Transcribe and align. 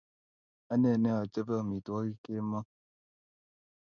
Ane 0.71 0.91
ne 1.01 1.09
achope 1.21 1.53
amitwogikap 1.61 2.23
kemoi 2.23 2.67